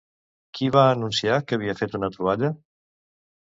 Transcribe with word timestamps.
Qui 0.57 0.69
va 0.75 0.85
anunciar 0.93 1.35
que 1.51 1.59
havia 1.59 1.75
fet 1.83 1.99
una 2.01 2.11
troballa? 2.17 2.51